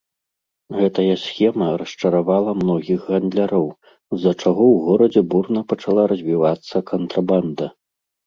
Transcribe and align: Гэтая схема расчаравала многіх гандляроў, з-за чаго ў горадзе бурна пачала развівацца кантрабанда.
Гэтая 0.77 1.15
схема 1.23 1.67
расчаравала 1.81 2.51
многіх 2.61 2.99
гандляроў, 3.11 3.67
з-за 4.15 4.33
чаго 4.41 4.63
ў 4.73 4.81
горадзе 4.87 5.21
бурна 5.33 5.59
пачала 5.73 6.03
развівацца 6.13 6.75
кантрабанда. 6.91 7.65